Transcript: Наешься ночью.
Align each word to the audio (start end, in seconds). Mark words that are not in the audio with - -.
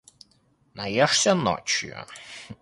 Наешься 0.73 1.35
ночью. 1.35 2.07